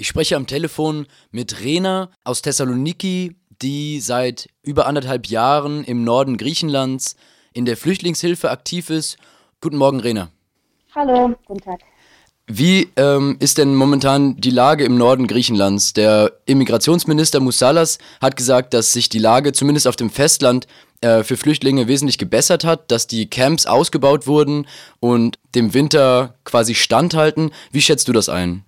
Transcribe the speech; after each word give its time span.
Ich 0.00 0.06
spreche 0.06 0.36
am 0.36 0.46
Telefon 0.46 1.08
mit 1.32 1.60
Rena 1.60 2.10
aus 2.22 2.40
Thessaloniki, 2.40 3.34
die 3.60 3.98
seit 3.98 4.48
über 4.62 4.86
anderthalb 4.86 5.26
Jahren 5.26 5.82
im 5.82 6.04
Norden 6.04 6.36
Griechenlands 6.36 7.16
in 7.52 7.64
der 7.64 7.76
Flüchtlingshilfe 7.76 8.48
aktiv 8.48 8.90
ist. 8.90 9.16
Guten 9.60 9.76
Morgen, 9.76 9.98
Rena. 9.98 10.30
Hallo, 10.94 11.34
guten 11.46 11.60
Tag. 11.62 11.80
Wie 12.46 12.88
ähm, 12.94 13.38
ist 13.40 13.58
denn 13.58 13.74
momentan 13.74 14.36
die 14.36 14.52
Lage 14.52 14.84
im 14.84 14.96
Norden 14.96 15.26
Griechenlands? 15.26 15.94
Der 15.94 16.32
Immigrationsminister 16.46 17.40
Moussalas 17.40 17.98
hat 18.20 18.36
gesagt, 18.36 18.74
dass 18.74 18.92
sich 18.92 19.08
die 19.08 19.18
Lage 19.18 19.52
zumindest 19.52 19.88
auf 19.88 19.96
dem 19.96 20.10
Festland 20.10 20.68
äh, 21.00 21.24
für 21.24 21.36
Flüchtlinge 21.36 21.88
wesentlich 21.88 22.18
gebessert 22.18 22.62
hat, 22.62 22.92
dass 22.92 23.08
die 23.08 23.28
Camps 23.28 23.66
ausgebaut 23.66 24.28
wurden 24.28 24.68
und 25.00 25.40
dem 25.56 25.74
Winter 25.74 26.36
quasi 26.44 26.76
standhalten. 26.76 27.50
Wie 27.72 27.82
schätzt 27.82 28.06
du 28.06 28.12
das 28.12 28.28
ein? 28.28 28.64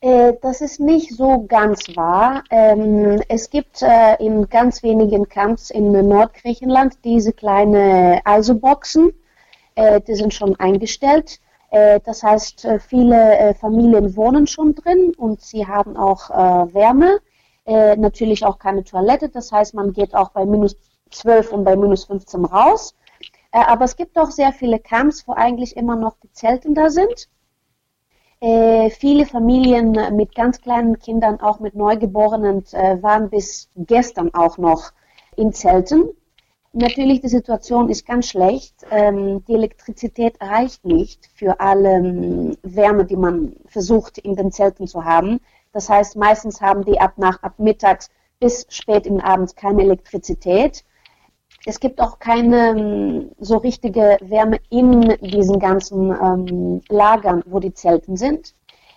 Äh, 0.00 0.34
das 0.42 0.60
ist 0.60 0.78
nicht 0.78 1.16
so 1.16 1.46
ganz 1.48 1.96
wahr. 1.96 2.44
Ähm, 2.50 3.22
es 3.28 3.48
gibt 3.50 3.82
äh, 3.82 4.16
in 4.16 4.48
ganz 4.48 4.82
wenigen 4.82 5.28
Camps 5.28 5.70
in 5.70 5.92
Nordgriechenland 5.92 6.98
diese 7.04 7.32
kleine 7.32 8.20
Eisoboxen. 8.24 9.12
Äh, 9.74 10.00
die 10.02 10.14
sind 10.14 10.34
schon 10.34 10.56
eingestellt. 10.56 11.40
Das 11.68 12.22
heißt, 12.22 12.66
viele 12.88 13.54
Familien 13.60 14.16
wohnen 14.16 14.46
schon 14.46 14.76
drin 14.76 15.12
und 15.18 15.42
sie 15.42 15.66
haben 15.66 15.96
auch 15.96 16.30
Wärme. 16.30 17.18
natürlich 17.66 18.46
auch 18.46 18.60
keine 18.60 18.84
Toilette, 18.84 19.28
das 19.28 19.50
heißt, 19.50 19.74
man 19.74 19.92
geht 19.92 20.14
auch 20.14 20.30
bei 20.30 20.46
minus 20.46 20.76
12 21.10 21.52
und 21.52 21.64
bei 21.64 21.74
minus 21.74 22.04
15 22.04 22.44
raus. 22.44 22.94
aber 23.50 23.84
es 23.84 23.96
gibt 23.96 24.16
auch 24.16 24.30
sehr 24.30 24.52
viele 24.52 24.78
Camps, 24.78 25.26
wo 25.26 25.32
eigentlich 25.32 25.76
immer 25.76 25.96
noch 25.96 26.14
die 26.22 26.32
Zelten 26.32 26.72
da 26.74 26.88
sind. 26.88 27.28
Viele 28.40 29.26
Familien 29.26 29.96
mit 30.14 30.34
ganz 30.34 30.60
kleinen 30.60 30.98
Kindern, 30.98 31.40
auch 31.40 31.58
mit 31.58 31.74
Neugeborenen, 31.74 32.64
waren 33.00 33.30
bis 33.30 33.70
gestern 33.76 34.34
auch 34.34 34.58
noch 34.58 34.92
in 35.36 35.52
Zelten. 35.52 36.10
Natürlich, 36.78 37.22
die 37.22 37.28
Situation 37.28 37.88
ist 37.88 38.04
ganz 38.04 38.28
schlecht. 38.28 38.74
Ähm, 38.90 39.42
die 39.46 39.54
Elektrizität 39.54 40.38
reicht 40.42 40.84
nicht 40.84 41.26
für 41.34 41.58
alle 41.58 41.94
ähm, 41.94 42.58
Wärme, 42.62 43.06
die 43.06 43.16
man 43.16 43.56
versucht 43.64 44.18
in 44.18 44.36
den 44.36 44.52
Zelten 44.52 44.86
zu 44.86 45.02
haben. 45.02 45.40
Das 45.72 45.88
heißt, 45.88 46.16
meistens 46.16 46.60
haben 46.60 46.84
die 46.84 47.00
ab 47.00 47.14
nach 47.16 47.42
ab 47.42 47.54
mittags 47.56 48.10
bis 48.40 48.66
spät 48.68 49.06
im 49.06 49.20
Abend 49.20 49.56
keine 49.56 49.84
Elektrizität. 49.84 50.84
Es 51.68 51.80
gibt 51.80 52.00
auch 52.00 52.20
keine 52.20 52.68
ähm, 52.68 53.30
so 53.40 53.56
richtige 53.56 54.18
Wärme 54.20 54.60
in 54.70 55.16
diesen 55.20 55.58
ganzen 55.58 56.12
ähm, 56.12 56.80
Lagern, 56.88 57.42
wo 57.44 57.58
die 57.58 57.74
Zelten 57.74 58.16
sind. 58.16 58.54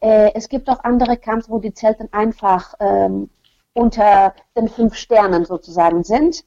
Äh, 0.00 0.30
es 0.34 0.48
gibt 0.48 0.70
auch 0.70 0.84
andere 0.84 1.16
Camps, 1.16 1.50
wo 1.50 1.58
die 1.58 1.74
Zelten 1.74 2.08
einfach 2.12 2.74
ähm, 2.78 3.30
unter 3.74 4.34
den 4.56 4.68
fünf 4.68 4.94
Sternen 4.94 5.44
sozusagen 5.44 6.04
sind. 6.04 6.44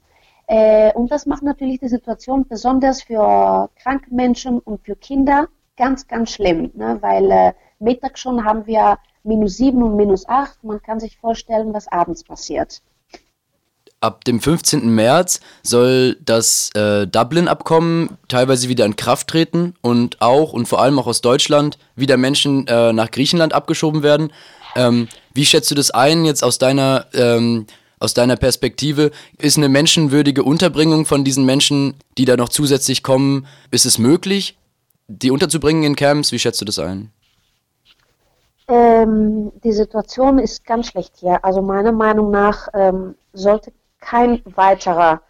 Äh, 0.48 0.94
und 0.94 1.12
das 1.12 1.26
macht 1.26 1.44
natürlich 1.44 1.82
die 1.82 1.90
Situation 1.90 2.48
besonders 2.48 3.04
für 3.04 3.70
kranke 3.76 4.14
Menschen 4.14 4.60
und 4.60 4.86
für 4.86 4.96
Kinder 4.96 5.50
ganz, 5.76 6.08
ganz 6.08 6.32
schlimm, 6.32 6.72
ne? 6.76 6.98
weil 7.02 7.30
äh, 7.30 7.54
mittags 7.80 8.22
schon 8.22 8.46
haben 8.46 8.66
wir 8.68 9.00
minus 9.24 9.58
sieben 9.58 9.84
und 9.84 9.98
minus 9.98 10.30
acht. 10.30 10.64
Man 10.64 10.82
kann 10.82 11.02
sich 11.02 11.18
vorstellen, 11.18 11.74
was 11.74 11.90
abends 11.90 12.24
passiert. 12.24 12.82
Ab 14.06 14.24
dem 14.24 14.40
15. 14.40 14.88
März 14.94 15.40
soll 15.64 16.18
das 16.24 16.70
äh, 16.76 17.08
Dublin-Abkommen 17.08 18.20
teilweise 18.28 18.70
wieder 18.70 18.86
in 18.86 18.96
Kraft 18.96 19.28
treten 19.30 19.74
und 19.82 20.22
auch 20.22 20.54
und 20.54 20.68
vor 20.68 20.80
allem 20.80 21.00
auch 21.00 21.08
aus 21.08 21.22
Deutschland 21.22 21.80
wieder 21.96 22.16
Menschen 22.16 22.68
äh, 22.68 22.94
nach 22.94 23.10
Griechenland 23.10 23.54
abgeschoben 23.54 24.04
werden. 24.04 24.32
Ähm, 24.76 25.08
wie 25.34 25.44
schätzt 25.44 25.72
du 25.72 25.76
das 25.76 25.90
ein 25.90 26.24
jetzt 26.24 26.44
aus 26.44 26.60
deiner 26.60 27.08
ähm, 27.16 27.66
aus 27.98 28.14
deiner 28.14 28.36
Perspektive, 28.36 29.10
ist 29.40 29.58
eine 29.58 29.70
menschenwürdige 29.70 30.44
Unterbringung 30.44 31.08
von 31.08 31.24
diesen 31.24 31.44
Menschen, 31.44 31.96
die 32.20 32.26
da 32.26 32.38
noch 32.38 32.50
zusätzlich 32.50 33.02
kommen, 33.02 33.48
ist 33.72 33.88
es 33.88 33.98
möglich, 33.98 34.56
die 35.08 35.32
unterzubringen 35.32 35.82
in 35.82 35.96
Camps? 35.96 36.32
Wie 36.32 36.38
schätzt 36.38 36.62
du 36.62 36.66
das 36.66 36.78
ein? 36.78 37.10
Ähm, 38.68 39.52
die 39.64 39.74
Situation 39.74 40.38
ist 40.38 40.64
ganz 40.64 40.90
schlecht 40.90 41.14
hier. 41.18 41.44
Also 41.44 41.64
meiner 41.64 41.92
Meinung 41.92 42.30
nach 42.30 42.68
ähm, 42.76 43.16
sollte 43.34 43.72
kein 44.06 44.42
weiterer 44.56 45.22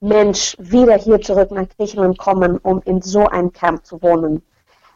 Mensch 0.00 0.56
wieder 0.58 0.96
hier 0.96 1.20
zurück 1.20 1.50
nach 1.50 1.68
Griechenland 1.76 2.18
kommen, 2.18 2.58
um 2.58 2.80
in 2.84 3.02
so 3.02 3.26
einem 3.26 3.52
Camp 3.52 3.84
zu 3.84 4.00
wohnen. 4.02 4.42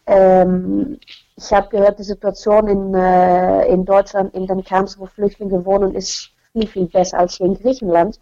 Ähm, 0.07 0.99
ich 1.37 1.53
habe 1.53 1.69
gehört, 1.69 1.99
die 1.99 2.05
Situation 2.05 2.69
in, 2.69 2.95
äh, 2.95 3.67
in 3.67 3.84
Deutschland 3.84 4.34
in 4.34 4.47
den 4.47 4.65
Camps, 4.65 4.99
wo 4.99 5.07
Flüchtlinge 5.07 5.65
wohnen, 5.65 5.95
ist 5.95 6.31
viel, 6.53 6.67
viel 6.67 6.87
besser 6.87 7.19
als 7.19 7.37
hier 7.37 7.47
in 7.47 7.61
Griechenland. 7.61 8.21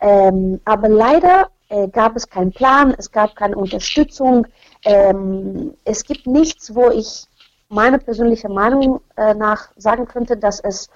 Ähm, 0.00 0.60
aber 0.64 0.88
leider 0.88 1.48
äh, 1.68 1.88
gab 1.88 2.16
es 2.16 2.28
keinen 2.28 2.52
Plan, 2.52 2.94
es 2.98 3.10
gab 3.10 3.36
keine 3.36 3.56
Unterstützung. 3.56 4.46
Ähm, 4.84 5.74
es 5.84 6.04
gibt 6.04 6.26
nichts, 6.26 6.74
wo 6.74 6.90
ich 6.90 7.26
meine 7.68 7.98
persönliche 7.98 8.48
Meinung 8.48 9.00
äh, 9.16 9.34
nach 9.34 9.68
sagen 9.76 10.06
könnte, 10.06 10.36
dass 10.36 10.60
es 10.60 10.90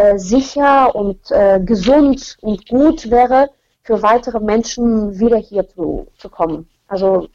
äh, 0.00 0.18
sicher 0.18 0.94
und 0.94 1.30
äh, 1.30 1.60
gesund 1.62 2.36
und 2.40 2.66
gut 2.68 3.10
wäre, 3.10 3.50
für 3.82 4.02
weitere 4.02 4.40
Menschen 4.40 5.18
wieder 5.18 5.36
hier 5.36 5.68
zu, 5.68 6.06
zu 6.16 6.28
kommen. 6.28 6.68
Also 6.88 7.28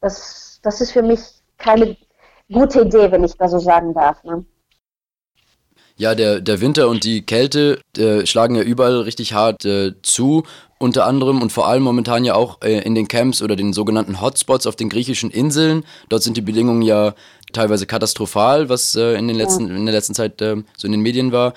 das, 0.00 0.60
das 0.62 0.80
ist 0.80 0.92
für 0.92 1.02
mich 1.02 1.20
keine 1.58 1.96
gute 2.52 2.82
Idee, 2.82 3.10
wenn 3.10 3.24
ich 3.24 3.36
das 3.36 3.50
so 3.50 3.58
sagen 3.58 3.94
darf. 3.94 4.22
Ne? 4.22 4.44
Ja, 5.96 6.14
der, 6.14 6.40
der 6.40 6.60
Winter 6.60 6.88
und 6.88 7.04
die 7.04 7.22
Kälte 7.22 7.80
äh, 7.96 8.26
schlagen 8.26 8.56
ja 8.56 8.62
überall 8.62 9.00
richtig 9.00 9.32
hart 9.32 9.64
äh, 9.64 9.92
zu. 10.02 10.44
Unter 10.78 11.06
anderem 11.06 11.40
und 11.40 11.52
vor 11.52 11.66
allem 11.66 11.82
momentan 11.82 12.24
ja 12.24 12.34
auch 12.34 12.60
äh, 12.62 12.80
in 12.80 12.94
den 12.94 13.08
Camps 13.08 13.42
oder 13.42 13.56
den 13.56 13.72
sogenannten 13.72 14.20
Hotspots 14.20 14.66
auf 14.66 14.76
den 14.76 14.88
griechischen 14.88 15.30
Inseln. 15.30 15.84
Dort 16.10 16.22
sind 16.22 16.36
die 16.36 16.42
Bedingungen 16.42 16.82
ja 16.82 17.14
teilweise 17.52 17.86
katastrophal, 17.86 18.68
was 18.68 18.94
äh, 18.94 19.14
in, 19.14 19.28
den 19.28 19.36
letzten, 19.36 19.74
in 19.74 19.86
der 19.86 19.94
letzten 19.94 20.14
Zeit 20.14 20.42
äh, 20.42 20.56
so 20.76 20.86
in 20.86 20.92
den 20.92 21.00
Medien 21.00 21.32
war. 21.32 21.54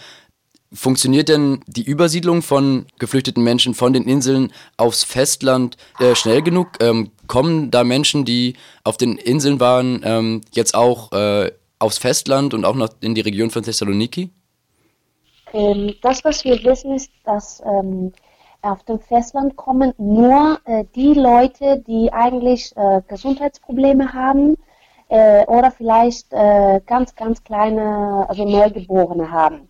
Funktioniert 0.73 1.29
denn 1.29 1.61
die 1.67 1.83
Übersiedlung 1.83 2.41
von 2.41 2.88
geflüchteten 3.00 3.41
Menschen 3.41 3.73
von 3.73 3.94
den 3.94 4.03
Inseln 4.03 4.51
aufs 4.75 5.03
Festland 5.03 5.78
äh, 6.00 6.13
schnell 6.13 6.41
genug? 6.41 6.67
Ähm, 6.81 7.11
kommen 7.28 7.72
da 7.72 7.85
Menschen, 7.85 8.25
die 8.25 8.55
auf 8.83 8.97
den 8.97 9.17
Inseln 9.17 9.61
waren, 9.61 10.01
ähm, 10.03 10.41
jetzt 10.51 10.75
auch 10.75 11.13
äh, 11.13 11.51
aufs 11.79 11.97
Festland 11.97 12.53
und 12.53 12.66
auch 12.66 12.75
noch 12.75 12.89
in 13.00 13.16
die 13.16 13.22
Region 13.22 13.50
von 13.50 13.63
Thessaloniki? 13.63 14.29
Ähm, 15.53 15.94
das, 16.01 16.25
was 16.25 16.44
wir 16.44 16.61
wissen, 16.63 16.95
ist, 16.95 17.11
dass 17.23 17.61
ähm, 17.66 18.11
auf 18.61 18.83
dem 18.83 19.00
Festland 19.00 19.56
kommen 19.56 19.94
nur 19.97 20.59
äh, 20.66 20.83
die 20.95 21.13
Leute, 21.13 21.83
die 21.88 22.11
eigentlich 22.11 22.75
äh, 22.75 23.01
Gesundheitsprobleme 23.07 24.13
haben 24.13 24.57
äh, 25.07 25.45
oder 25.45 25.72
vielleicht 25.72 26.33
äh, 26.33 26.81
ganz, 26.85 27.16
ganz 27.16 27.44
kleine, 27.44 28.25
also 28.27 28.44
Neugeborene 28.44 29.31
haben. 29.31 29.66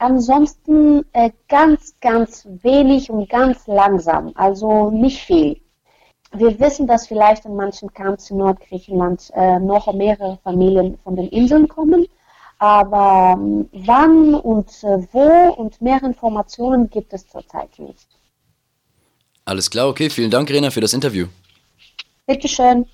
Ansonsten 0.00 1.04
äh, 1.12 1.30
ganz, 1.48 1.94
ganz 2.00 2.48
wenig 2.62 3.10
und 3.10 3.28
ganz 3.28 3.66
langsam, 3.66 4.32
also 4.34 4.90
nicht 4.90 5.20
viel. 5.20 5.60
Wir 6.32 6.58
wissen, 6.58 6.86
dass 6.86 7.06
vielleicht 7.06 7.44
in 7.44 7.54
manchen 7.54 7.92
Camps 7.92 8.30
in 8.30 8.38
Nordgriechenland 8.38 9.30
äh, 9.34 9.58
noch 9.58 9.92
mehrere 9.92 10.38
Familien 10.42 10.96
von 11.04 11.16
den 11.16 11.28
Inseln 11.28 11.68
kommen. 11.68 12.06
Aber 12.58 13.36
ähm, 13.36 13.68
wann 13.72 14.34
und 14.34 14.70
äh, 14.84 15.06
wo 15.12 15.52
und 15.52 15.82
mehr 15.82 16.02
Informationen 16.02 16.88
gibt 16.88 17.12
es 17.12 17.28
zurzeit 17.28 17.78
nicht. 17.78 18.08
Alles 19.44 19.68
klar, 19.68 19.88
okay. 19.88 20.08
Vielen 20.08 20.30
Dank, 20.30 20.48
Rena, 20.48 20.70
für 20.70 20.80
das 20.80 20.94
Interview. 20.94 21.26
Bitteschön. 22.26 22.86